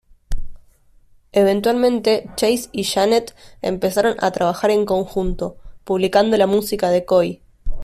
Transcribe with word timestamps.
Eventualmente, 1.31 2.31
Chase 2.35 2.69
y 2.71 2.81
Jeanette 2.85 3.35
empezaron 3.61 4.15
a 4.19 4.31
trabajar 4.31 4.71
en 4.71 4.83
conjunto, 4.83 5.57
publicando 5.83 6.37
la 6.37 6.47
música 6.47 6.89
de 6.89 7.05
Coy. 7.05 7.43